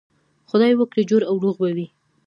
خدای 0.49 0.73
وکړي 0.77 1.03
جوړ 1.09 1.21
او 1.29 1.35
روغ 1.43 1.55
به 1.61 1.69
وئ. 1.75 1.85